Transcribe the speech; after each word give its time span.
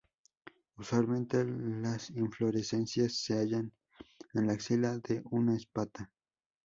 Usualmente 0.79 1.45
las 1.45 2.09
inflorescencias 2.09 3.19
se 3.21 3.35
hallan 3.35 3.71
en 4.33 4.47
la 4.47 4.53
axila 4.53 4.97
de 4.97 5.21
una 5.29 5.55
espata. 5.55 6.09